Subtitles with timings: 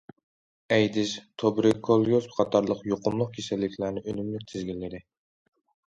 [0.75, 1.11] ئەيدىز،
[1.43, 5.03] تۇبېركۇليۇز قاتارلىق يۇقۇملۇق كېسەللىكلەرنى ئۈنۈملۈك تىزگىنلىدى.